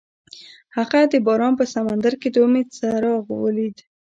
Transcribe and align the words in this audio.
هغه 0.77 0.99
د 1.11 1.13
باران 1.25 1.53
په 1.59 1.65
سمندر 1.73 2.13
کې 2.21 2.29
د 2.31 2.35
امید 2.45 2.67
څراغ 2.77 3.23
ولید. 3.43 3.77